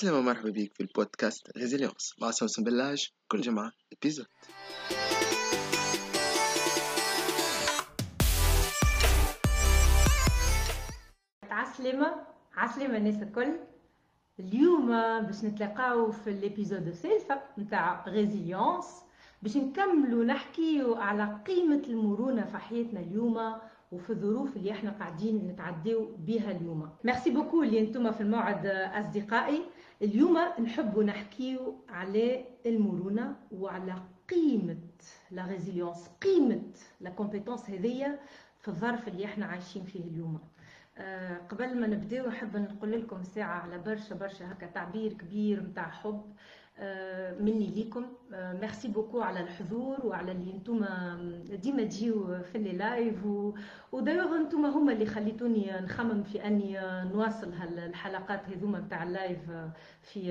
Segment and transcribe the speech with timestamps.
[0.00, 1.56] عسلامة ومرحبا بيك في البودكاست.
[1.56, 3.10] résilience مع سوسن بلاج.
[3.28, 4.26] كل جمعة épisode
[11.50, 12.14] عسلامة
[12.56, 13.52] عسلامة الناس الكل.
[14.38, 14.86] اليوم
[15.26, 18.86] باش نتلاقاو في ال épisode الثالثة نتاع résilience
[19.42, 23.54] باش نكملوا نحكيو على قيمة المرونة في حياتنا اليوم
[23.92, 26.90] وفي الظروف اللي إحنا قاعدين نتعداو بها اليوم.
[27.04, 29.62] merci beaucoup اللي أنتم في الموعد أصدقائي.
[30.02, 33.94] اليوم نحب نحكيو على المرونة وعلى
[34.30, 34.76] قيمة
[35.30, 36.62] la résilience قيمة
[37.00, 38.18] la compétence هذيا
[38.60, 40.40] في الظرف اللي إحنا عايشين فيه اليوم.
[40.98, 45.90] أه قبل ما نبداو نحب نقول لكم ساعة على برشا برشا هكا تعبير كبير متاع
[45.90, 46.22] حب.
[47.40, 48.06] مني ليكم.
[48.32, 50.84] merci beaucoup على الحضور وعلى اللي أنتم
[51.62, 53.26] ديما تجيو في les lives
[53.92, 56.78] و d'ailleurs أنتم هما اللي خليتوني نخمم في أني
[57.12, 59.38] نواصل هالحلقات هذوما نتاع ال live
[60.02, 60.28] في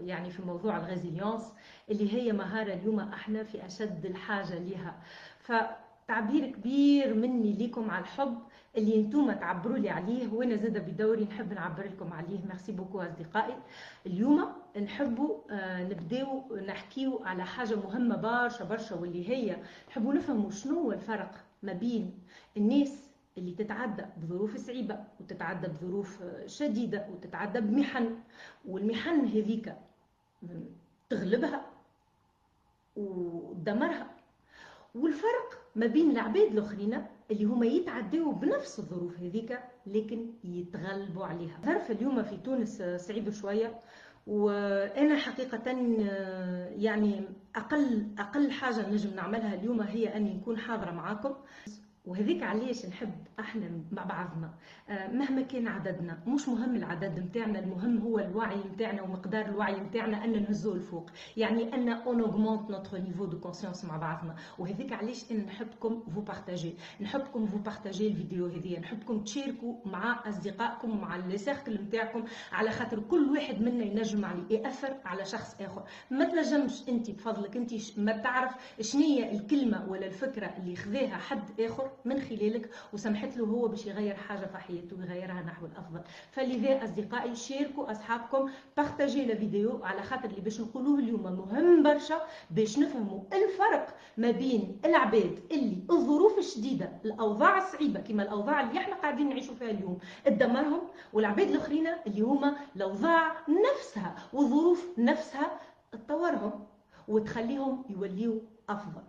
[0.00, 1.52] يعني في موضوع ال résilience
[1.90, 4.94] اللي هي مهارة اليوم إحنا في أشد الحاجة لها
[5.38, 8.38] فتعبير كبير مني ليكم على الحب
[8.76, 12.40] اللي أنتم تعبروا لي عليه وأنا زاده بدوري نحب نعبر لكم عليه.
[12.46, 13.56] merci beaucoup أصدقائي.
[14.06, 14.48] اليوم
[14.82, 15.38] نحبوا
[15.82, 19.56] نبداو نحكيو على حاجة مهمة برشا برشا واللي هي
[19.88, 22.18] نحبوا نفهموا شنو هو الفرق ما بين
[22.56, 28.16] الناس اللي تتعدى بظروف صعيبة وتتعدى بظروف شديدة وتتعدى بمحن.
[28.68, 29.74] والمحن هذيك
[31.10, 31.64] تغلبها
[32.96, 34.06] وتدمرها
[34.94, 41.60] والفرق ما بين العباد الآخرين اللي هما يتعداو بنفس الظروف هذيك لكن يتغلبوا عليها.
[41.64, 43.80] ظرف اليوم في تونس صعيب شوية
[44.26, 45.70] وأنا حقيقة
[46.76, 51.34] يعني أقل أقل حاجة نجم نعملها اليوم هي اني نكون حاضرة معاكم.
[52.04, 54.50] وهذيك علاش نحب إحنا مع بعضنا.
[54.88, 60.42] مهما كان عددنا مش مهم العدد نتاعنا المهم هو الوعي نتاعنا ومقدار الوعي نتاعنا أن
[60.42, 61.10] نهزوه الفوق.
[61.36, 64.34] يعني أن on augmente notre niveau de conscience مع بعضنا.
[64.58, 70.90] وهذيك علاش أنا نحبكم vous partagez نحبكم vous partagez الفيديو هذه نحبكم تشاركوا مع أصدقائكم
[70.90, 74.44] ومع les cercles نتاعكم على خاطر كل واحد منا ينجم عليه.
[74.50, 75.82] يأثر على شخص آخر.
[76.10, 81.93] ما تنجمش انت بفضلك انت ما تعرف شنية الكلمة ولا الفكرة اللي خذاها حد آخر
[82.04, 86.00] من خلالك وسمحت له هو باش يغير حاجة في حياته ويغيرها نحو الأفضل.
[86.32, 92.20] فلذا أصدقائي شاركوا أصحابكم بارتاجي لا فيديو على خاطر اللي باش نقولوه اليوم مهم برشا
[92.50, 98.94] باش نفهموا الفرق ما بين العباد اللي الظروف الشديدة الأوضاع الصعيبة كما الأوضاع اللي إحنا
[98.94, 100.80] قاعدين نعيشوا فيها اليوم تدمرهم
[101.12, 105.60] والعباد الآخرين اللي هما الأوضاع نفسها والظروف نفسها
[105.92, 106.64] تطورهم
[107.08, 109.02] وتخليهم يوليوا أفضل.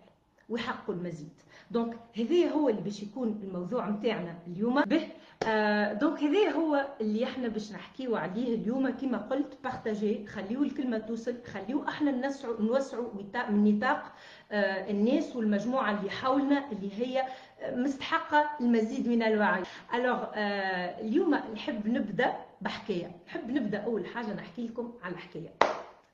[0.50, 1.34] ويحققوا المزيد.
[1.72, 4.82] donc هذا هو اللي باش يكون الموضوع نتاعنا اليوم.
[4.82, 5.08] به
[5.48, 8.90] آه donc هذا هو اللي إحنا باش نحكيو عليه اليوم.
[8.90, 13.10] كما قلت partagez خليو الكلمة توصل خليو أحنا نوسعوا نوسعوا
[13.50, 14.14] من نطاق
[14.52, 17.26] آه الناس والمجموعة اللي حولنا اللي هي
[17.64, 19.64] مستحقة المزيد من الوعي.
[19.94, 23.12] alors آه اليوم نحب نبدأ بحكاية.
[23.28, 25.54] نحب نبدأ أول حاجة نحكي لكم على حكايه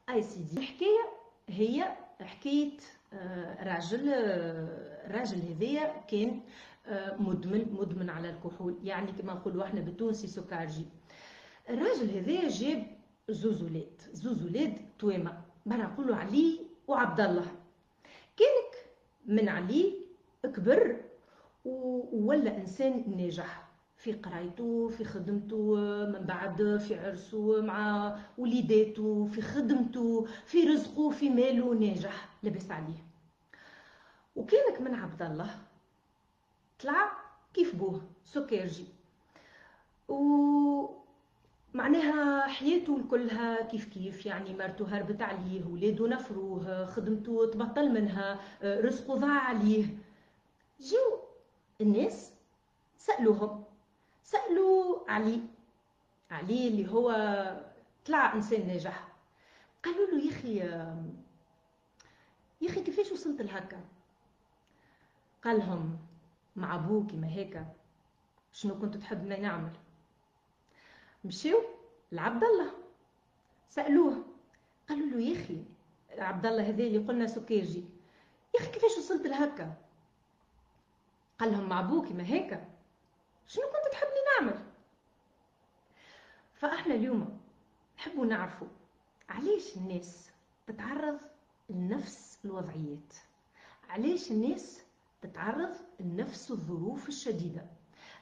[0.10, 1.10] أي سيدي الحكاية
[1.50, 1.86] هي
[2.22, 2.72] حكاية
[3.64, 6.40] راجل الراجل هذايا كان
[7.20, 8.78] مدمن مدمن على الكحول.
[8.84, 10.86] يعني كما نقولوا إحنا بالتونسي سكرجي.
[11.70, 12.88] الراجل هذايا جاب
[13.30, 14.02] زوز ولاد.
[14.14, 15.42] زوز ولاد تويمة.
[15.66, 17.46] برا نقولوا علي وعبد الله.
[18.38, 18.92] كانك
[19.26, 19.94] من علي
[20.44, 20.98] كبر
[21.66, 23.72] وولا إنسان ناجح.
[23.96, 31.30] في قرايته في خدمته من بعد في عرسه مع وليداته في خدمته في رزقه في
[31.30, 32.31] ماله ناجح.
[32.44, 33.06] لبس عليه.
[34.36, 35.60] وكانك من عبد الله.
[36.80, 37.12] طلع
[37.54, 38.86] كيف بوه؟ سكرجي
[40.08, 40.98] ومعناها
[42.48, 49.40] حياته كلها كيف كيف يعني مرته هربت عليه ولاده نفروه خدمته تبطل منها رزقه ضاع
[49.40, 49.86] عليه.
[50.80, 51.20] جيو
[51.82, 52.32] الناس
[52.98, 53.64] سألوهم.
[54.24, 55.42] سألوا علي.
[56.32, 57.12] علي اللي هو
[58.06, 59.08] طلع إنسان ناجح.
[59.84, 60.62] قالوا له يا أخي
[62.62, 63.84] يا أخي كيفاش وصلت لهكا؟
[65.44, 66.00] قال لهم
[66.56, 67.66] مع أبوك كيما هيك؟
[68.54, 69.72] شنو كنت تحب نعمل؟
[71.26, 71.62] مشيو
[72.12, 72.72] لعبد الله.
[73.70, 74.26] سألوه
[74.90, 75.64] قالوا له يا أخي
[76.18, 77.86] عبد الله هذا اللي قلنا سكيرجي
[78.56, 79.74] يا أخي كيفاش وصلت لهكا؟
[81.40, 82.64] قال لهم مع أبوك كيما هيك؟
[83.48, 84.64] شنو كنت تحبني نعمل؟
[86.56, 87.42] فاحنا اليوم
[87.98, 88.68] نحبوا نعرفوا
[89.30, 90.32] علاش الناس
[90.68, 91.20] تتعرض
[91.72, 93.14] لنفس الوضعيات
[93.90, 94.82] علاش الناس
[95.22, 97.66] تتعرض لنفس الظروف الشديدة؟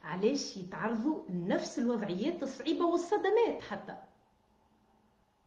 [0.03, 3.97] علاش يتعرضوا لنفس الوضعيات الصعيبة والصدمات حتى؟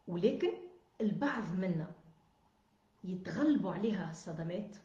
[0.07, 0.51] ولكن
[1.01, 1.91] البعض منا
[3.03, 4.75] يتغلبوا عليها الصدمات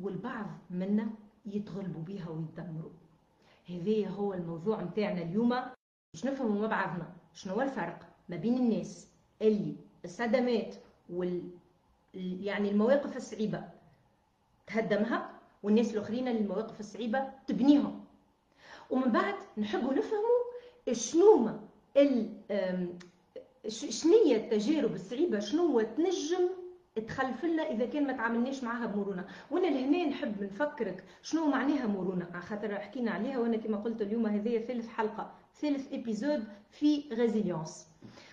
[0.00, 1.10] والبعض منا
[1.46, 2.90] يتغلبوا بها ويتدمروا.
[3.68, 5.48] هذا هو الموضوع متاعنا اليوم.
[6.14, 9.08] باش نفهموا مع بعضنا شنو هو الفرق ما بين الناس؟
[9.42, 10.74] اللي الصدمات
[11.10, 11.50] وال
[12.14, 13.64] يعني المواقف الصعيبة
[14.66, 15.30] تهدمها
[15.62, 18.04] والناس الآخرين اللي المواقف الصعيبة تبنيهم
[18.90, 20.38] ومن بعد نحبوا نفهموا
[20.92, 21.50] شنو
[23.68, 26.48] شنية التجارب الصعيبة شنو تنجم
[27.08, 29.26] تخلف لنا إذا كان ما تعاملناش معاها بمرونة.
[29.50, 32.26] وانا لهنا نحب نفكرك شنو معناها مرونة.
[32.32, 37.04] على خاطر حكينا عليها وأنا كما قلت اليوم هذه ثالث حلقة ثالث épisode في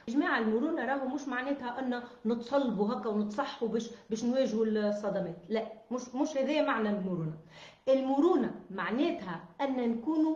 [0.07, 5.35] résilience جماعة المرونة راهو مش معناتها أن نتصلبوا هكا ونتصحوا باش باش نواجهوا الصدمات.
[5.49, 7.37] لا مش مش هذا معنى المرونة.
[7.89, 10.35] المرونة معناتها أن نكونوا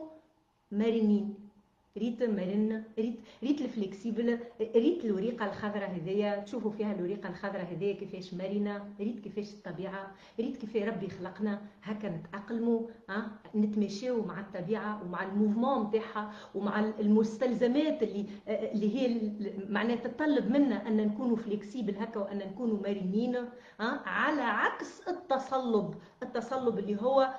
[0.72, 1.49] مرنين.
[1.98, 4.40] ريت مرن ريت ريت ال flexible
[4.76, 6.40] ريت الوريقة الخضراء هذيا.
[6.40, 11.62] تشوفوا فيها الوريقة الخضراء هذيا كيفاش مرنة ريت كيفاش الطبيعة ريت كيف ربي خلقنا.
[11.84, 19.32] هكا نتأقلموا ها نتماشاو مع الطبيعة ومع ال mouvement نتاعها ومع المستلزمات اللي اللي هي
[19.70, 23.36] معناتها تطلب منا أن نكونوا flexibles هكا وأن نكونوا مرنين
[23.80, 25.94] ها على عكس التصلب.
[26.24, 27.34] التصلب اللي هو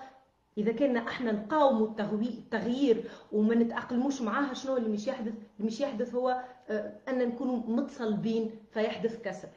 [0.60, 6.14] إذا كنا إحنا نقاوموا التغيير وما نتأقلموش معاها شنو اللي مش يحدث؟ اللي مش يحدث
[6.14, 9.48] هو آه، أن نكونوا متصلبين فيحدث كسر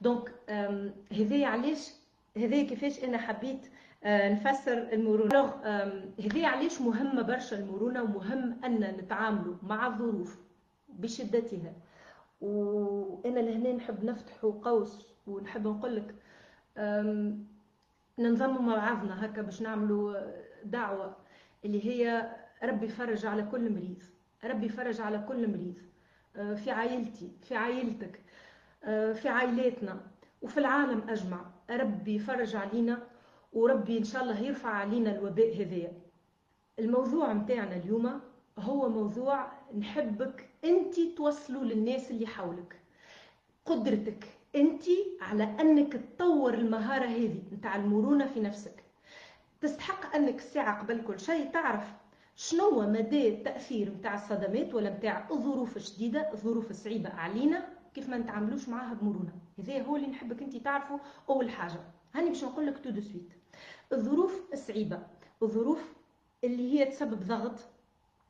[0.00, 0.32] donc
[1.12, 1.90] هذايا علاش
[2.36, 3.66] هذايا كيفاش أنا حبيت
[4.04, 5.44] آه، نفسر المرونة.
[6.24, 10.38] هذايا علاش مهمة برشا المرونة ومهم أن نتعاملوا مع الظروف
[10.88, 11.72] بشدتها.
[12.40, 16.14] وأنا لهنا نحب نفتح قوس ونحب نقول لك
[18.18, 20.14] ننظموا مع بعضنا هكا باش نعملوا
[20.64, 21.16] دعوة
[21.64, 22.30] اللي هي
[22.62, 24.02] ربي يفرج على كل مريض
[24.44, 25.78] ربي يفرج على كل مريض
[26.36, 28.20] آه، في عائلتي في عائلتك
[28.84, 30.00] آه، في عائلاتنا
[30.42, 31.50] وفي العالم أجمع.
[31.70, 33.02] ربي يفرج علينا
[33.52, 35.92] وربي إن شاء الله يرفع علينا الوباء هذايا.
[36.78, 38.20] الموضوع متاعنا اليوم
[38.58, 42.80] هو موضوع نحبك أنت توصلوا للناس اللي حولك.
[43.64, 44.24] قدرتك
[44.56, 44.82] أنت
[45.20, 48.84] على أنك تطور المهارة هذه نتاع المرونة في نفسك.
[49.60, 51.84] تستحق أنك الساعة قبل كل شيء تعرف
[52.36, 58.68] شنو مدى التاثير نتاع الصدمات ولا نتاع الظروف الشديده الظروف الصعيبه علينا كيف ما نتعاملوش
[58.68, 59.32] معاها بمرونة.
[59.58, 61.00] هذا هو اللي نحبك أنت تعرفه
[61.30, 61.80] أول حاجة.
[62.14, 63.32] هاني باش نقول لك tout de suite.
[63.92, 64.98] الظروف الصعيبة
[65.42, 65.92] الظروف
[66.44, 67.58] اللي هي تسبب ضغط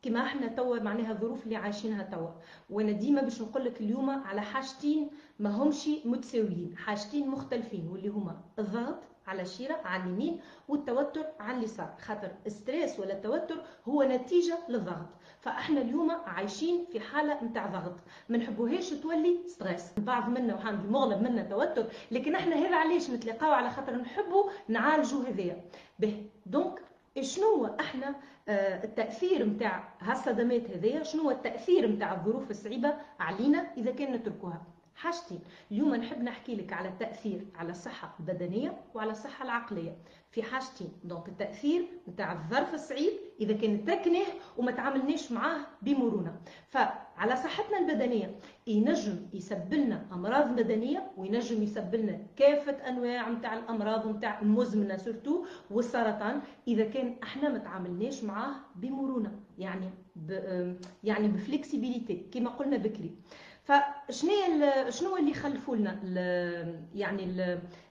[0.02, 2.28] كما إحنا توا معناها الظروف اللي عايشينها توا.
[2.70, 8.40] وأنا ديما باش نقول لك اليوم على حاجتين ما همش متساويين حاجتين مختلفين واللي هما
[8.58, 11.94] الضغط على الشيرة على اليمين والتوتر على اليسار.
[12.00, 15.06] خاطر ال stress ولا التوتر هو نتيجة للضغط.
[15.40, 17.96] فإحنا اليوم عايشين في حالة نتاع ضغط.
[18.28, 19.98] ما نحبوهاش تولي stress.
[19.98, 25.22] البعض منا وحامل مغلب منا توتر لكن إحنا هذا علاش نتلاقاو على خاطر نحبوا نعالجوا
[25.28, 25.64] هذايا.
[25.98, 26.26] به.
[26.46, 26.82] donc
[27.20, 28.14] شنو إحنا
[28.48, 34.62] آه، التأثير نتاع هالصدمات هذيا شنو التأثير نتاع الظروف الصعيبة علينا إذا كان نتركوها؟
[34.98, 35.40] حاجتين
[35.72, 39.96] اليوم نحب نحكي لك على التأثير على الصحة البدنية وعلى الصحة العقلية.
[40.30, 44.26] في حاجتين donc التأثير نتاع الظرف الصعيب إذا كان تركناه
[44.56, 46.40] وما تعاملناش معاه بمرونة.
[46.68, 48.34] فعلى صحتنا البدنية
[48.66, 55.44] ينجم يسبب لنا أمراض بدنية وينجم يسبب لنا كافة أنواع نتاع الأمراض نتاع المزمنة surtout
[55.70, 59.40] والسرطان إذا كان إحنا ما تعاملناش معاه بمرونة.
[59.58, 60.30] يعني ب
[61.04, 63.14] يعني ب flexibilité كما قلنا بكري.
[63.68, 65.98] فشنو شنو اللي خلفوا لنا
[66.94, 67.34] يعني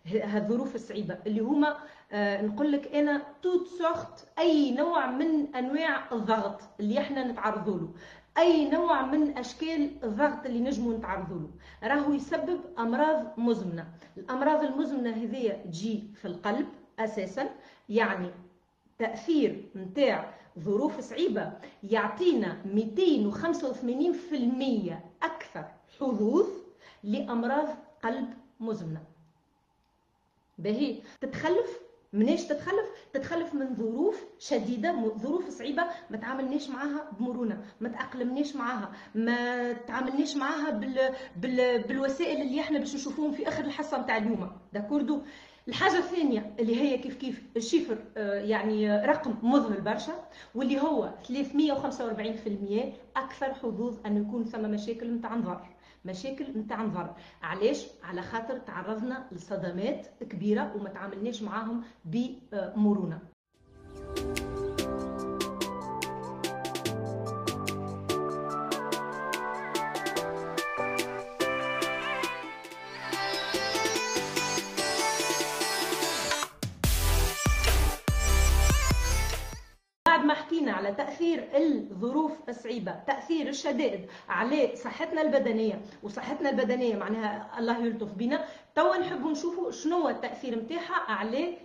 [0.06, 1.78] هالظروف الصعيبة؟ اللي هما
[2.12, 7.90] آه نقول لك أنا toute sorte أي نوع من أنواع الضغط اللي إحنا نتعرضوا له.
[8.38, 11.50] أي نوع من أشكال الضغط اللي نجموا نتعرضوا له.
[11.84, 13.88] راهو يسبب أمراض مزمنة.
[14.18, 16.68] الأمراض المزمنة هذه تجي في القلب
[17.00, 17.50] أساسا
[17.90, 18.30] يعني
[19.00, 22.68] تأثير نتاع ظروف صعيبة يعطينا 285%
[25.24, 25.66] أكثر
[26.00, 26.48] حدوث
[27.04, 27.68] لأمراض
[28.04, 29.02] قلب مزمنة.
[30.58, 31.02] باهي.
[31.22, 31.80] تتخلف؟
[32.14, 38.92] مناش تتخلف؟ تتخلف من ظروف شديدة ظروف صعيبة ما تعاملناش معاها بمرونة ما تاقلمناش معاها
[39.16, 41.00] ما تعاملناش معاها بال...
[41.36, 41.82] بال...
[41.84, 44.52] بالوسائل اللي إحنا باش نشوفوهم في آخر الحصة نتاع اليوم.
[44.74, 45.22] داكوردو
[45.68, 50.14] الحاجة الثانية اللي هي كيف كيف الشيفر آه، يعني رقم مذهل برشا
[50.56, 55.68] واللي هو 345% أكثر حظوظ أن يكون ثم مشاكل نتاع نظر
[56.06, 63.20] مشاكل نتاع نظر علاش؟ على خاطر تعرضنا لصدمات كبيرة وما تعاملناش معاهم بمرونة.
[80.78, 85.82] على تأثير الظروف الصعيبة تأثير الشدائد على صحتنا البدنية.
[86.04, 88.46] وصحتنا البدنية معناها الله يلطف بنا.
[88.76, 91.58] توا نحبوا نشوفوا شنو التأثير نتاعها على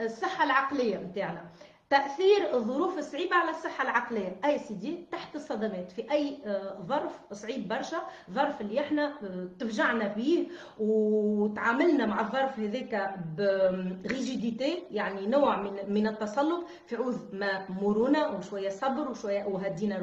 [0.00, 1.44] الصحة العقلية نتاعنا
[1.92, 4.36] تأثير الظروف الصعيبة على الصحة العقلية.
[4.44, 5.92] أي سيدي تحت الصدمات.
[5.92, 10.46] في أي آه، ظرف صعيب برشا ظرف اللي إحنا آه، تفجعنا به
[10.78, 13.14] وتعاملنا مع الظرف هذاك
[14.04, 16.66] بريجيديتي يعني نوع من من التسلط.
[16.86, 19.96] في عوز ما مرونة وشوية صبر وشوية وهدينا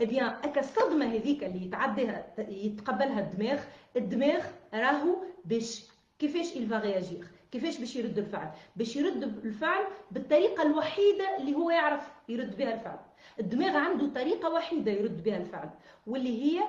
[0.00, 3.60] ابيان إيه اكا الصدمة هذيك اللي يتعديها يتقبلها الدماغ
[3.96, 4.44] الدماغ
[4.74, 5.84] راهو باش
[6.18, 7.24] كيفاش réagir.
[7.54, 12.98] كيفاش باش يرد الفعل؟ باش يرد الفعل بالطريقة الوحيدة اللي هو يعرف يرد بها الفعل.
[13.40, 15.70] الدماغ عنده طريقة وحيدة يرد بها الفعل
[16.06, 16.62] واللي هي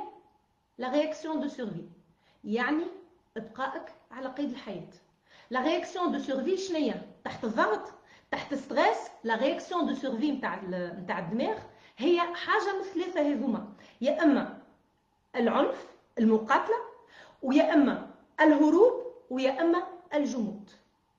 [0.78, 1.84] لا رياكسيون دو سيرفي
[2.44, 2.84] يعني
[3.38, 4.90] إبقائك على قيد الحياة.
[5.50, 6.92] la réaction de survie شنو
[7.24, 7.94] تحت الضغط
[8.32, 10.62] تحت stress la réaction de survie نتاع
[11.00, 11.58] نتاع الدماغ
[11.98, 13.74] هي حاجة من الثلاثه هذوما.
[14.02, 14.62] يا إما
[15.36, 15.88] العنف
[16.20, 16.76] المقاتلة
[17.42, 18.08] ويا إما
[18.42, 20.70] الهروب ويا إما الجمود.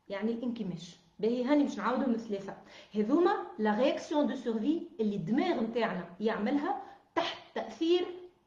[0.08, 2.54] يعني الانكماش باهي هاني باش نعاودو من ثلاثة
[2.94, 6.82] هذوما la réaction de survie اللي الدماغ نتاعنا يعملها
[7.14, 8.06] تحت تأثير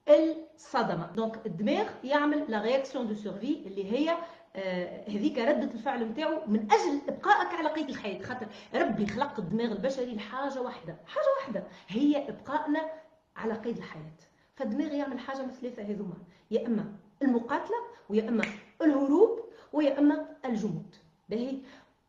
[0.10, 1.12] الصدمة.
[1.15, 4.18] donc الدماغ يعمل la réaction de survie اللي هي
[4.56, 8.22] آه هذيك ردة الفعل نتاعو من أجل إبقائك على قيد الحياة.
[8.22, 10.98] خاطر ربي خلق الدماغ البشري لحاجة واحدة.
[11.06, 11.63] حاجة واحدة.
[11.88, 12.91] هي إبقائنا
[13.36, 14.18] على قيد الحياة.
[14.56, 16.15] فالدماغ يعمل حاجة من ثلاثة هذوما.
[16.51, 16.86] يا إما
[17.22, 17.77] المقاتلة
[18.10, 18.44] ويا إما
[18.82, 20.95] الهروب ويا اما الجمود
[21.29, 21.61] باهي.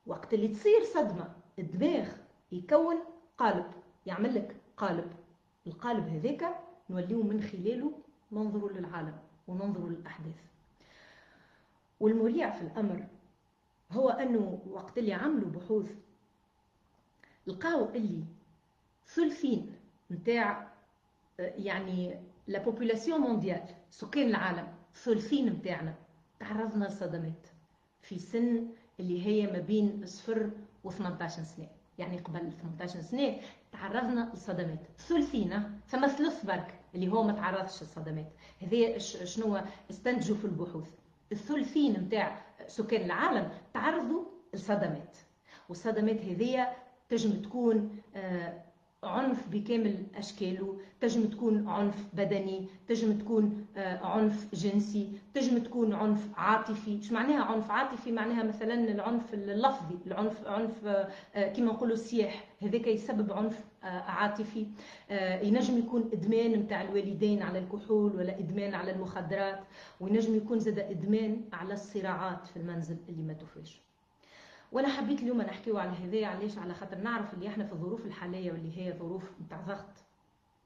[0.06, 2.08] وقت اللي تصير صدمة الدماغ
[2.52, 2.96] يكون
[3.38, 3.66] قالب
[4.06, 5.12] يعمل لك قالب.
[5.66, 6.56] القالب هذاك
[6.90, 7.92] نوليو من خلاله
[8.32, 10.40] ننظروا للعالم وننظروا للأحداث.
[12.00, 13.06] والمريع في الأمر
[13.92, 15.94] هو أنه وقت اللي عملوا بحوث
[17.46, 18.24] لقاو اللي
[19.06, 19.76] ثلثين
[20.10, 20.68] نتاع
[21.38, 25.94] يعني la population mondiale سكان العالم ثلثين نتاعنا.
[26.40, 27.46] تعرضنا لصدمات.
[28.10, 28.66] في سن
[29.00, 30.50] اللي هي ما بين صفر
[30.84, 31.68] و 18 سنة.
[31.98, 33.36] يعني قبل 18 سنة
[33.72, 34.78] تعرضنا لصدمات.
[34.98, 38.32] ثلثينا ثم ثلث برك اللي هو ما تعرضش للصدمات.
[38.62, 40.88] هذه شنو؟ استنتجوا في البحوث.
[41.32, 44.24] الثلثين نتاع سكان العالم تعرضوا
[44.54, 45.16] لصدمات.
[45.68, 46.66] والصدمات هذه
[47.08, 48.62] تجم تكون آه
[49.04, 50.78] عنف بكامل أشكاله.
[51.00, 56.90] تجم تكون عنف بدني تجم تكون آه، عنف جنسي تجم تكون عنف عاطفي.
[56.90, 62.87] إيش معناها عنف عاطفي؟ معناها مثلا العنف اللفظي العنف عنف آه، كما نقولوا السياح هذاك
[62.87, 64.66] يسبب عنف آه، عاطفي.
[65.42, 69.61] ينجم يكون إدمان نتاع الوالدين على الكحول ولا إدمان على المخدرات
[70.00, 73.89] وينجم يكون زاد إدمان على الصراعات في المنزل اللي ما توفاش
[74.72, 78.52] وأنا حبيت اليوم نحكيو على هذايا علاش على خاطر نعرف اللي إحنا في الظروف الحالية
[78.52, 80.04] واللي هي ظروف نتاع ضغط.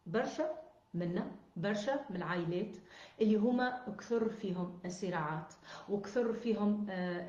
[0.06, 0.50] برشا
[0.94, 2.76] منا برشا من العائلات
[3.20, 5.54] اللي هما كثر فيهم الصراعات
[5.88, 7.26] وكثر فيهم آه،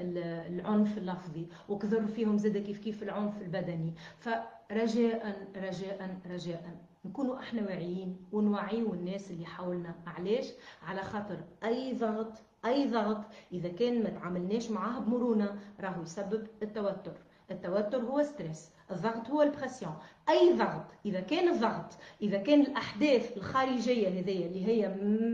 [0.48, 3.94] العنف اللفظي وكثر فيهم زاد كيف كيف العنف البدني.
[4.20, 6.77] فرجاء رجاء رجاء.
[7.05, 9.96] نكونوا إحنا واعيين ونوعيوا الناس اللي حولنا.
[10.08, 10.53] علاش؟
[10.84, 12.34] على خاطر أي ضغط
[12.65, 17.13] أي ضغط إذا كان ما تعاملناش معاه بمرونة راهو يسبب التوتر.
[17.51, 19.96] التوتر هو stress الضغط هو ال pression.
[20.29, 24.88] أي ضغط إذا كان الضغط إذا كان الأحداث الخارجية هذيا اللي هي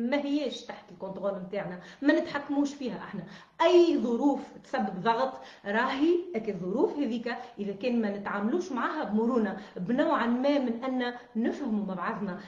[0.09, 3.23] ما هياش تحت ال contrôle نتاعنا ما نتحكموش فيها إحنا.
[3.61, 5.33] أي ظروف تسبب ضغط
[5.65, 11.93] راهي الظروف هذيك إذا كان ما نتعاملوش معها بمرونة بنوعا ما من أن نفهموا مع
[11.93, 12.39] بعضنا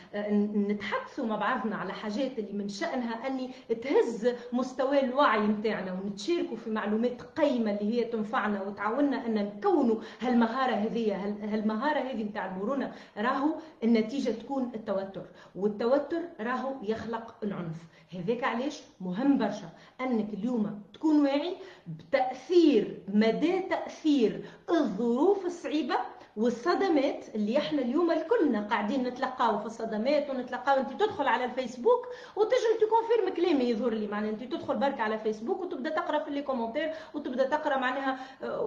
[0.55, 6.69] نتحدثوا مع بعضنا على حاجات اللي من شأنها أني تهز مستوى الوعي نتاعنا ونتشاركوا في
[6.69, 13.55] معلومات قيمة اللي هي تنفعنا وتعاوننا أن نكونوا هالمهارة هذه هالمهارة هذه نتاع المرونه راهو
[13.83, 15.25] النتيجة تكون التوتر.
[15.55, 17.77] والتوتر راهو يخلق العنف.
[18.13, 19.69] هذاك علاش مهم برشا
[20.01, 21.55] أنك اليوم تكون واعي
[21.87, 25.95] بتأثير مدى تأثير الظروف الصعيبة
[26.37, 30.77] والصدمات اللي إحنا اليوم الكلنا قاعدين نتلقاو في الصدمات ونتلقاو.
[30.79, 34.07] انت تدخل على الفيسبوك وتجم ت confirme كلامي يظهر لي.
[34.07, 38.61] معناها انت تدخل برك على فيسبوك وتبدأ تقرأ في les commentaires وتبدأ تقرأ معناها آه،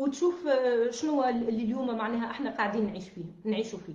[0.00, 3.94] وتشوف آه، شنو اللي اليوم معناها إحنا قاعدين نعيش فيه نعيشوا فيه.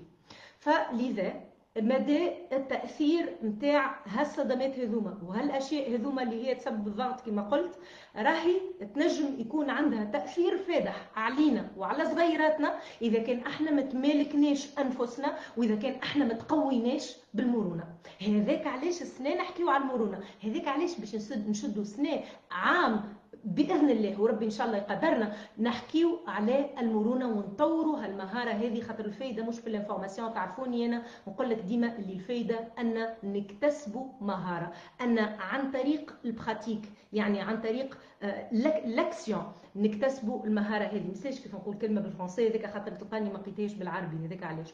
[0.59, 7.79] فلذا مدى التأثير نتاع هالصدمات هذوما وهالأشياء هذوما اللي هي تسبب الضغط كما قلت
[8.15, 8.61] راهي
[8.95, 15.75] تنجم يكون عندها تأثير فادح علينا وعلى صغيراتنا إذا كان إحنا ما تمالكناش أنفسنا وإذا
[15.75, 17.83] كان إحنا ما تقويناش بالمرونة.
[18.21, 21.15] هذاك علاش السنة نحكيو على المرونة هذاك علاش باش
[21.47, 23.03] نشدوا سنه عام
[23.43, 29.43] بإذن الله وربي إن شاء الله يقدرنا نحكيو على المرونة ونطوروا هالمهارة هذه خاطر الفايدة
[29.43, 34.71] مش في الانفورماسيون تعرفوني أنا نقول لك ديما اللي الفايدة أن نكتسبوا مهارة
[35.01, 36.81] أن عن طريق ال pratique
[37.13, 37.97] يعني عن طريق
[38.85, 39.43] l'action
[39.75, 41.07] نكتسبوا المهارة هذه.
[41.07, 44.73] ما كيف نقول كلمة بالفرنسي هذيك خاطر تلقاني ما لقيتهاش بالعربي هذاك علاش؟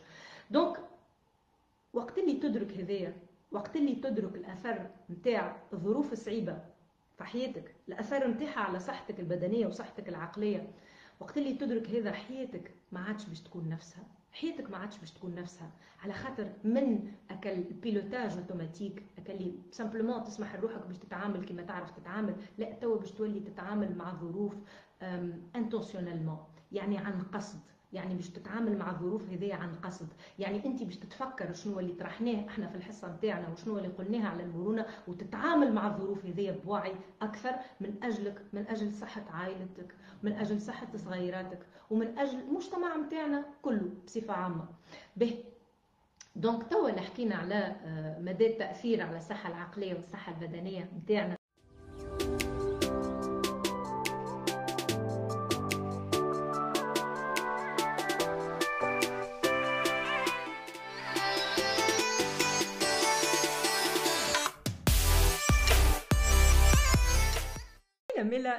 [0.51, 0.77] donc
[1.93, 3.13] وقت اللي تدرك هذايا
[3.51, 6.57] وقت اللي تدرك الأثر نتاع الظروف الصعيبه
[7.17, 10.71] في حياتك الاثر نتاعها على صحتك البدنية وصحتك العقلية.
[11.19, 14.03] وقت اللي تدرك هذا حياتك ما عادش باش تكون نفسها.
[14.31, 15.71] حياتك ما عادش باش تكون نفسها.
[16.03, 21.91] على خاطر من أكل ال pilotage automatique أكل simplement تسمح لروحك باش تتعامل كما تعرف
[21.91, 22.35] تتعامل.
[22.57, 24.55] لا توا باش تولي تتعامل مع ظروف
[25.55, 26.39] intentionnellement
[26.71, 27.59] يعني عن قصد.
[27.93, 30.07] يعني باش تتعامل مع الظروف هذيا عن قصد.
[30.39, 34.43] يعني أنت باش تتفكر شنو اللي طرحناه إحنا في الحصة نتاعنا وشنو اللي قلناها على
[34.43, 37.51] المرونة وتتعامل مع الظروف هذيا بوعي أكثر
[37.81, 43.89] من أجلك من أجل صحة عائلتك من أجل صحة صغيراتك ومن أجل المجتمع نتاعنا كله
[44.05, 44.65] بصفة عامة.
[45.17, 45.43] به
[46.35, 51.36] دونك توا حكينا على آه، مدى التأثير على الصحة العقلية والصحة البدنية نتاعنا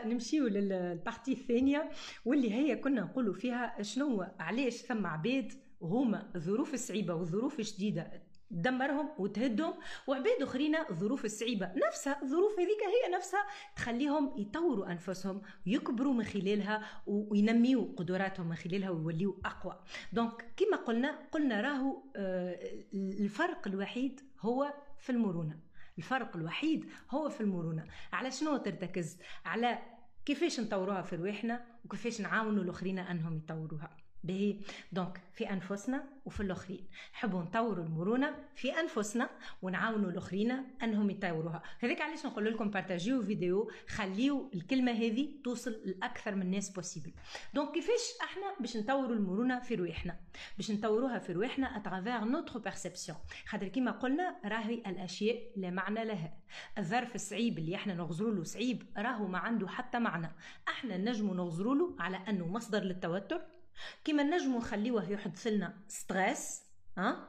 [0.07, 1.91] نمشيو لل partie الثانية
[2.25, 5.53] واللي هي كنا نقولوا فيها شنو علاش ثم عباد
[5.83, 9.75] هما الظروف الصعيبة والظروف الشديدة دمرهم وتهدهم
[10.07, 17.03] وعباد أخرين الظروف الصعيبه نفسها الظروف هذيك هي نفسها تخليهم يطوروا أنفسهم يكبروا من خلالها
[17.07, 19.81] وينميوا قدراتهم من خلالها ويوليوا أقوى.
[20.13, 22.59] donc كما قلنا قلنا راهو آه،
[22.95, 25.68] الفرق الوحيد هو في المرونة.
[25.99, 27.85] الفرق الوحيد هو في المرونة.
[28.13, 29.79] على شنو ترتكز؟ على
[30.25, 33.97] كيفاش نطوروها في رواحنا وكيفاش نعاونوا الآخرين أنهم يطوروها.
[34.25, 34.61] باهي
[34.93, 36.87] donc في أنفسنا وفي الآخرين.
[37.13, 39.31] نحبوا نطوروا المرونة في أنفسنا
[39.63, 40.51] ونعاونوا الآخرين
[40.83, 41.63] أنهم يطوروها.
[41.81, 47.13] هذاك علاش نقول لكم بارتاجيو فيديو خليو الكلمة هذه توصل لأكثر من ناس possible
[47.55, 50.17] donc كيفاش إحنا باش نطوروا المرونة في رواحنا؟
[50.57, 56.05] باش نطوروها في رواحنا à travers notre perception خاطر كيما قلنا راهي الأشياء لا معنى
[56.05, 56.33] لها.
[56.79, 60.31] الظرف الصعيب اللي إحنا نغزروا له صعيب راهو ما عنده حتى معنى.
[60.69, 63.58] إحنا نجموا نغزروا له على أنه مصدر للتوتر
[64.05, 66.63] كيما نجمو نخليوه يحدث لنا stress
[66.99, 67.29] ها؟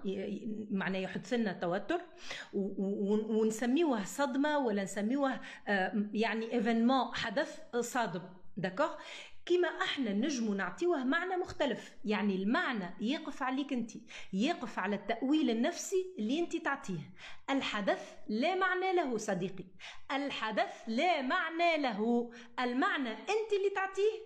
[0.72, 2.02] معناه يحدث لنا توتر
[2.54, 8.22] ونسميوه صدمة ولا نسميوه آه، يعني événement حدث صادم
[8.58, 8.90] d'accord؟
[9.50, 11.92] كيما إحنا نجمو نعطيوه معنى مختلف.
[12.06, 13.92] يعني المعنى يقف عليك انت
[14.34, 17.14] يقف على التأويل النفسي اللي انت تعطيه.
[17.50, 19.66] الحدث لا معنى له صديقي.
[20.12, 22.32] الحدث لا معنى له.
[22.60, 24.20] المعنى انت اللي تعطيه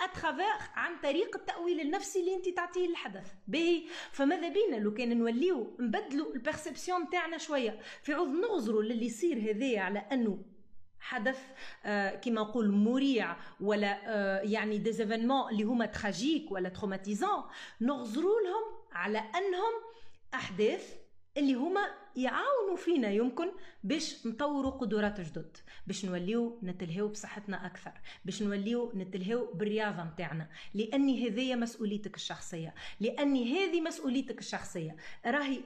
[0.00, 3.32] à travers عن طريق التأويل النفسي اللي انت تعطيه للحدث.
[3.48, 9.06] باهي فماذا بينا لو كان نوليو نبدلوا ال perception تاعنا شوية؟ في عوض نغزروا للي
[9.06, 10.44] يصير هذايا على أنه
[11.00, 11.38] حدث
[11.84, 17.42] آه كما نقول مريع ولا آه يعني des événements اللي هما tragiques ولا traumatisants
[17.80, 19.72] نغزروا لهم على أنهم
[20.34, 20.94] أحداث
[21.36, 21.80] اللي هما
[22.16, 23.48] يعاونوا فينا يمكن
[23.84, 27.92] باش نطوروا قدرات جدد باش نوليو نتلهيو بصحتنا أكثر
[28.24, 34.96] باش نوليو نتلهيو بالرياضة نتاعنا لأني هذه مسؤوليتك الشخصية لأني هذه مسؤوليتك الشخصية.
[35.26, 35.60] راهي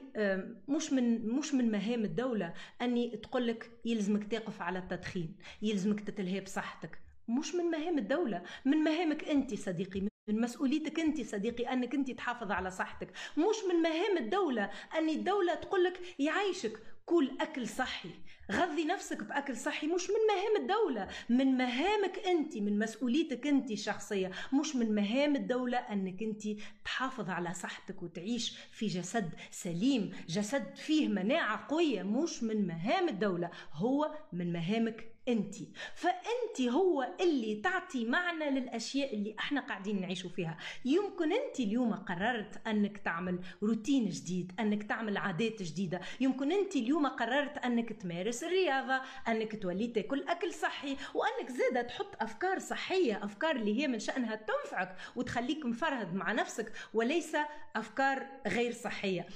[0.67, 6.39] مش من مش من مهام الدولة أني تقول لك يلزمك تقف على التدخين يلزمك تتلهي
[6.39, 6.99] بصحتك.
[7.27, 10.14] مش من مهام الدولة من مهامك أنت صديقي.
[10.27, 13.07] من مسؤوليتك أنت صديقي أنك أنت تحافظ على صحتك.
[13.37, 18.09] مش من مهام الدولة أن الدولة تقول لك يعيشك كل أكل صحي
[18.51, 19.87] غذي نفسك بأكل صحي.
[19.87, 21.07] مش من مهام الدولة.
[21.29, 26.43] من مهامك أنت من مسؤوليتك أنت الشخصيه مش من مهام الدولة أنك أنت
[26.85, 32.03] تحافظ على صحتك وتعيش في جسد سليم جسد فيه مناعة قوية.
[32.03, 33.49] مش من مهام الدولة.
[33.73, 35.55] هو من مهامك انت.
[35.95, 40.57] فانت هو اللي تعطي معنى للأشياء اللي إحنا قاعدين نعيشوا فيها.
[40.85, 46.01] يمكن انت اليوم قررت أنك تعمل روتين جديد أنك تعمل عادات جديدة.
[46.19, 52.15] يمكن انت اليوم قررت أنك تمارس الرياضة أنك تولي تاكل أكل صحي وأنك زادة تحط
[52.21, 57.37] أفكار صحية أفكار اللي هي من شأنها تنفعك وتخليك مفرهد مع نفسك وليس
[57.75, 59.27] أفكار غير صحية.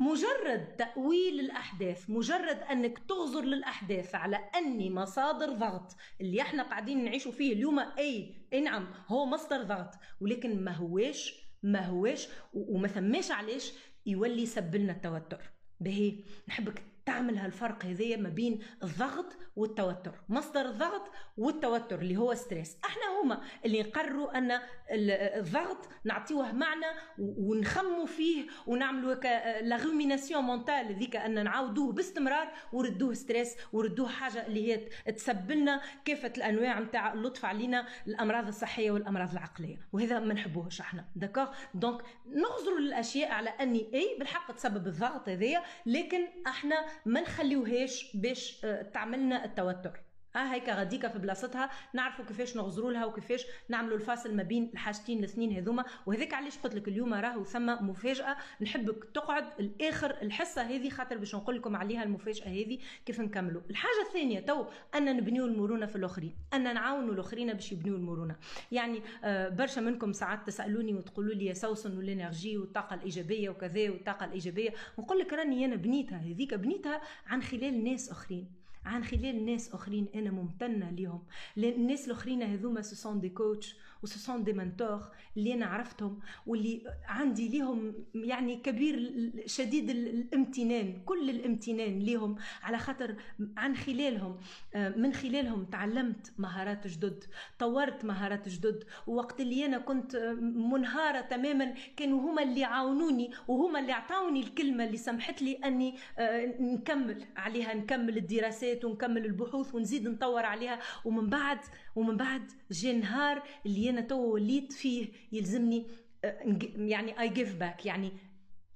[0.00, 7.32] مجرد تأويل الأحداث مجرد أنك تغزر للأحداث على أني مصادر ضغط اللي إحنا قاعدين نعيشوا
[7.32, 8.34] فيه اليوم أي,
[8.64, 13.72] نعم هو مصدر ضغط ولكن ما هواش ما هواش وما ثماش علاش
[14.06, 15.50] يولي يسبب لنا التوتر.
[15.80, 20.14] بهي نحبك تعمل هالفرق هذايا ما بين الضغط والتوتر.
[20.28, 26.86] مصدر الضغط والتوتر اللي هو stress إحنا هما اللي نقرروا أن الضغط نعطيوه معنى
[27.18, 29.14] ونخموا فيه ونعملوا
[29.60, 34.76] la rumination mentale ذيك أن نعاودوه باستمرار وردوه stress وردوه حاجة اللي هي
[35.12, 39.76] تسبب لنا كافه الأنواع نتاع اللطف علينا الأمراض الصحية والأمراض العقلية.
[39.92, 41.04] وهذا ما نحبوهش إحنا.
[41.16, 48.16] دكار دونك نغزروا الأشياء على أني أي بالحق تسبب الضغط هذايا لكن إحنا ما نخليوهاش
[48.16, 50.00] باش آه، تعملنا التوتر.
[50.36, 55.18] آه هيك غاديكا في بلاصتها نعرفوا كيفاش نغزروا لها وكيفاش نعملوا الفاصل ما بين الحاجتين
[55.18, 55.84] الاثنين هذوما.
[56.06, 58.36] وهذاك علاش قلت لك اليوم راهو ثم مفاجأة.
[58.60, 63.62] نحبك تقعد الآخر الحصة هذه خاطر باش نقول لكم عليها المفاجأة هذه كيف نكملوا.
[63.70, 64.64] الحاجة الثانية تو
[64.94, 68.36] أن نبنيو المرونة في الآخرين أن نعاونوا الآخرين باش يبنيو المرونة.
[68.72, 73.90] يعني آه برشا منكم ساعات تسألوني وتقولوا لي يا سوسن وال énergie والطاقة الإيجابية وكذا
[73.90, 74.70] والطاقة الإيجابية.
[74.98, 78.59] نقول لك راني أنا بنيتها هذيك بنيتها عن خلال ناس آخرين.
[78.84, 81.22] عن خلال ناس أخرين أنا ممتنة ليهم.
[81.56, 85.00] الناس الأخرين هذوما ce sont des coachs و ce sont des mentors
[85.36, 89.12] اللي أنا عرفتهم واللي عندي ليهم يعني كبير
[89.46, 93.16] شديد الامتنان كل الامتنان ليهم على خاطر
[93.56, 94.38] عن خلالهم
[94.74, 97.24] آه، من خلالهم تعلمت مهارات جدد
[97.58, 103.92] طورت مهارات جدد ووقت اللي أنا كنت منهارة تماما كانوا هما اللي عاونوني وهما اللي
[103.92, 110.44] اعطاوني الكلمة اللي سمحت لي أني آه، نكمل عليها نكمل الدراسات ونكمل البحوث ونزيد نطور
[110.46, 111.58] عليها ومن بعد
[111.96, 115.86] ومن بعد جاء نهار اللي أنا تو وليت فيه يلزمني
[116.24, 118.12] آه، يعني I give back يعني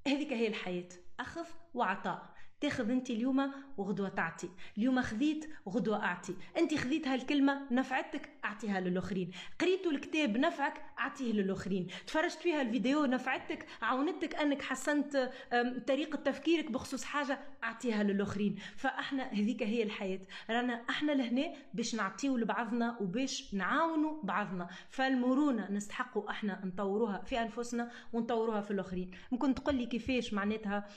[0.07, 0.88] هذيك هي الحياة
[1.20, 2.34] اخذ وعطاء.
[2.64, 4.48] تاخذ انت اليوم وغدوه تعطي.
[4.79, 6.35] اليوم خذيت وغدوه أعطي.
[6.57, 9.31] انت خذيت هالكلمة نفعتك أعطيها للآخرين.
[9.61, 11.87] قريتوا الكتاب نفعك أعطيه للآخرين.
[12.07, 15.31] تفرجت فيها الفيديو نفعتك عاونتك أنك حسنت
[15.88, 18.57] طريقة تفكيرك بخصوص حاجة أعطيها للآخرين.
[18.77, 20.20] فأحنا هذيك هي الحياة.
[20.50, 24.68] رانا أحنا لهنا باش نعطيو لبعضنا وباش نعاونوا بعضنا.
[24.90, 29.11] فالمرونة نستحقوا أحنا نطوروها في أنفسنا ونطوروها في الآخرين.
[29.33, 30.88] ممكن تقول لي كيفاش معناتها؟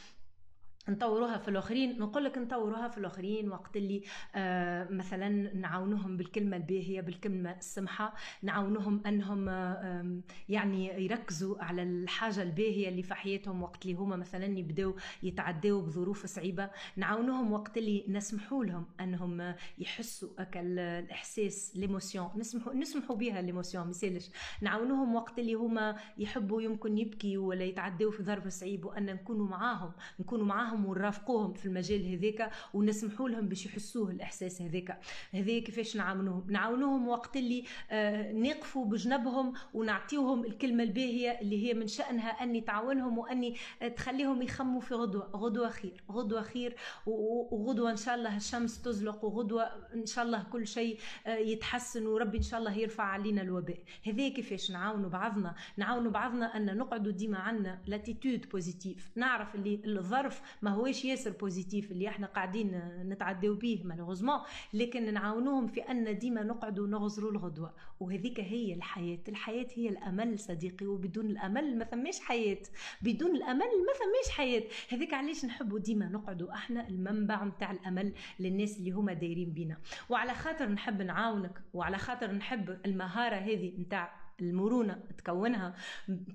[0.89, 4.01] نطوروها في الآخرين نقول لك نطوروها في الآخرين وقت اللي
[4.35, 10.19] آه مثلا نعاونوهم بالكلمة الباهية بالكلمة السمحة نعاونوهم أنهم آه
[10.49, 16.25] يعني يركزوا على الحاجة الباهية اللي في حياتهم وقت اللي هما مثلا يبداو يتعداو بظروف
[16.25, 16.69] صعيبة.
[16.95, 24.29] نعاونوهم وقت اللي نسمحوا لهم أنهم يحسوا هاكل الإحساس l'émotion نسمحوا نسمحوا بها l'émotion مثالش
[24.61, 29.91] نعاونوهم وقت اللي هما يحبوا يمكن يبكي ولا يتعداو في ظرف صعيب وأن نكونوا معاهم
[30.19, 34.99] نكونوا معاهم معاهم ونرافقوهم في المجال هذاك ونسمحوا لهم باش يحسوه الإحساس هذاك.
[35.33, 41.87] هذا كيفاش نعاونوهم؟ نعاونوهم وقت اللي آه نقفوا بجنبهم ونعطيوهم الكلمة الباهية اللي هي من
[41.87, 45.29] شأنها أني تعاونهم وأني آه تخليهم يخموا في غدوة.
[45.35, 46.03] غدوة خير.
[46.11, 49.63] غدوة خير وغدوة إن شاء الله الشمس تشرق وغدوة
[49.95, 53.79] إن شاء الله كل شيء آه يتحسن وربي إن شاء الله يرفع علينا الوباء.
[54.07, 60.41] هذا كيفاش نعاونوا بعضنا؟ نعاونوا بعضنا أن نقعدوا ديما عندنا l'attitude positive نعرف اللي الظرف
[60.67, 62.71] ما هوش ياسر positif اللي إحنا قاعدين
[63.09, 64.39] نتعداو به malheureusement
[64.73, 67.73] لكن نعاونوهم في أن ديما نقعدوا نغزروا الغدوة.
[67.99, 69.19] وهذيك هي الحياة.
[69.27, 72.57] الحياة هي الأمل صديقي وبدون الأمل ما ثماش حياة.
[73.01, 74.63] بدون الأمل ما ثماش حياة.
[74.89, 79.77] هذيك علاش نحبوا ديما نقعدوا أحنا المنبع نتاع الأمل للناس اللي هما دايرين بينا.
[80.09, 85.75] وعلى خاطر نحب نعاونك وعلى خاطر نحب المهارة هذه نتاع المرونة تكونها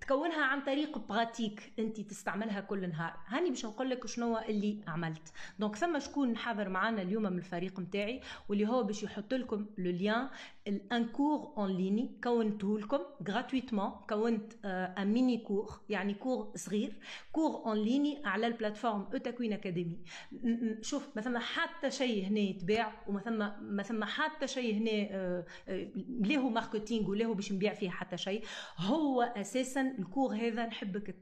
[0.01, 3.17] تكونها عن طريق pratique أنت تستعملها كل نهار.
[3.27, 5.33] هاني باش نقول لك شنو اللي عملت.
[5.59, 9.91] donc ثم شكون حاضر معنا اليوم من الفريق نتاعي واللي هو باش يحط لكم le
[9.91, 10.29] lien
[10.93, 16.93] un cours en ligne حطيته لكم gratuitement كونت un mini cours يعني cours صغير
[17.33, 19.99] cours en ligne على ال plateforme أو تكوين académie
[20.81, 25.45] شوف ما ثم حتى شيء هنا يتباع وما ثم ما ثم حتى شيء هنا آه،
[25.69, 25.88] آه،
[26.21, 27.92] لا marketing ولا باش نبيع فيه.
[27.93, 28.45] حتى شيء.
[28.79, 31.15] هو أساسا ال cours هذا نحبك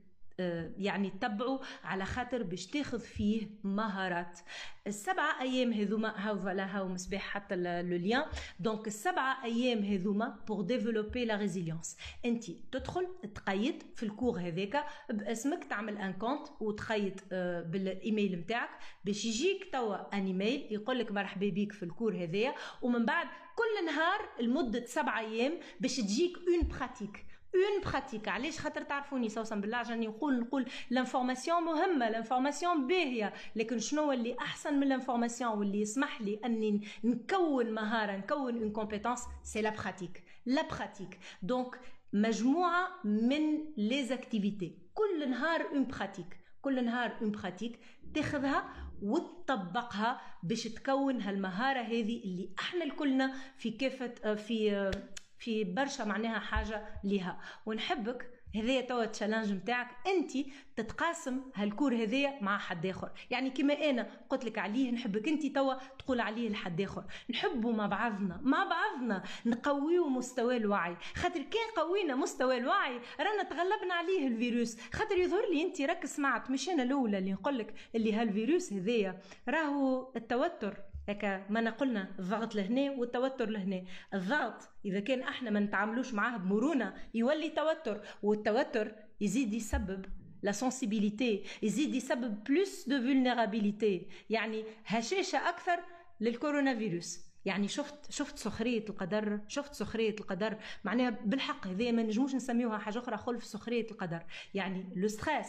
[0.43, 4.39] آه، يعني تتبعوا على خاطر باش تاخذ فيه مهارات.
[4.87, 8.25] السبعة أيام هذوما هاو voilà هاو مصباح حتى le lien.
[8.61, 14.85] donc السبعة أيام هذوما pour développer la résilience أنت تدخل تقيد في ال cours هذاك
[15.11, 18.71] باسمك تعمل un compte وتقيد آه، بالإيميل نتاعك
[19.05, 22.55] باش يجيك توا un email يقول لك مرحبا بك في ال cours هذايا.
[22.83, 23.27] ومن بعد
[23.61, 29.61] كل نهار لمدة سبعة أيام باش تجيك une pratique une pratique علاش؟ خاطر تعرفوني سوسن
[29.61, 33.33] بالله راني نقول نقول l'information مهمة l'information باهية.
[33.57, 39.21] لكن شنو اللي أحسن من l'information واللي يسمح لي أني نكون مهارة نكون une compétence
[39.43, 41.81] c'est la pratique la pratique donc
[42.13, 47.79] مجموعة من les activités كل نهار une pratique كل نهار une pratique
[48.15, 54.91] تاخذها وتطبقها باش تكون هالمهارة هذه اللي إحنا الكلنا في كافه في
[55.39, 57.41] في برشا معناها حاجة ليها.
[57.67, 60.33] ونحبك هذايا توا التشالنج نتاعك انت
[60.77, 63.11] تتقاسم هالكور هذايا مع حد آخر.
[63.31, 67.05] يعني كما أنا قلت لك عليه نحبك انت توا تقول عليه لحد آخر.
[67.31, 70.97] نحبوا مع بعضنا مع بعضنا نقويو مستوى الوعي.
[71.15, 74.81] خاطر كان قوينا مستوى الوعي رانا تغلبنا عليه الفيروس.
[74.93, 79.21] خاطر يظهر لي انت راك سمعت مش أنا الأولى اللي نقول لك اللي هالفيروس هذايا
[79.49, 80.90] راهو التوتر.
[81.11, 83.85] هكا ما قلنا الضغط لهنا والتوتر لهنا.
[84.15, 90.07] الضغط إذا كان إحنا ما نتعاملوش معاه بمرونة يولي توتر والتوتر يزيد يسبب
[90.43, 95.81] la sensibilité يزيد يسبب plus de vulnérabilité يعني هشاشة أكثر
[96.21, 97.30] للكورونا فيروس.
[97.45, 100.57] يعني شفت شفت سخرية القدر شفت سخرية القدر.
[100.85, 104.23] معناها بالحق هذه ما نجموش نسميوها حاجة أخرى خلف سخرية القدر.
[104.55, 105.49] يعني le stress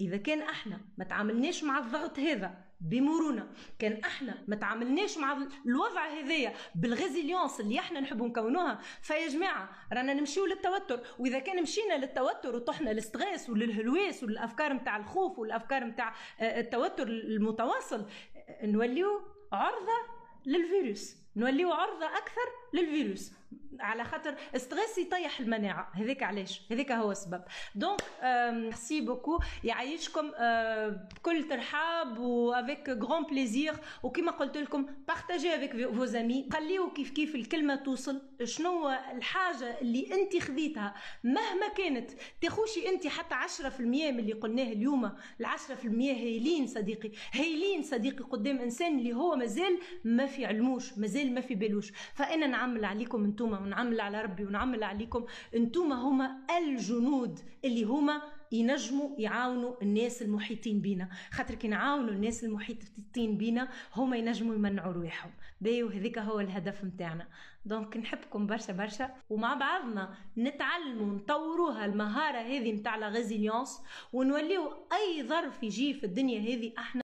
[0.00, 3.48] إذا كان إحنا ما تعاملناش مع الضغط هذا بمرونة
[3.78, 9.70] كان إحنا ما تعاملناش مع الوضع هذايا بال résilience اللي إحنا نحبوا نكونوها فيا جماعة
[9.92, 11.00] رانا نمشيو للتوتر.
[11.18, 17.08] وإذا كان مشينا للتوتر وطحنا لل stress وللهلواس وللافكار نتاع الخوف والأفكار نتاع آه، التوتر
[17.08, 18.06] المتواصل
[18.62, 19.22] نوليو
[19.52, 23.32] عرضة للفيروس نوليو عرضة أكثر للفيروس.
[23.80, 25.92] على خاطر stress يطيح المناعة.
[25.94, 27.42] هذاك علاش؟ هذاك هو السبب.
[27.74, 28.00] donc
[28.52, 30.30] merci beaucoup يعيشكم
[31.16, 37.10] بكل ترحاب و avec grand plaisir وكما قلت لكم partagez avec vos amis خليو كيف
[37.10, 38.22] كيف الكلمة توصل.
[38.44, 42.10] شنو الحاجة اللي أنت خذيتها؟ مهما كانت.
[42.40, 45.04] تاخوشي أنت حتى 10% من اللي قلناه اليوم.
[45.40, 45.50] ال 10%
[46.10, 47.10] هايلين صديقي.
[47.32, 51.92] هايلين صديقي قدام إنسان اللي هو مازال ما في علموش مازال ما في بالوش.
[52.14, 55.24] فأنا نعمل عليكم انتوما ونعمل على ربي ونعمل عليكم.
[55.54, 61.08] انتوما هما الجنود اللي هما ينجموا يعاونوا الناس المحيطين بينا.
[61.30, 65.30] خاطر كي نعاونوا الناس المحيطين بينا هما ينجموا يمنعوا رواحهم.
[65.60, 67.26] باهي وهذيك هو الهدف نتاعنا.
[67.64, 69.10] donc نحبكم برشا برشا.
[69.30, 73.80] ومع بعضنا نتعلموا نطوروها المهارة هذه نتاع la résilience
[74.12, 77.00] ونوليو أي ظرف يجي في الدنيا هذه أحنا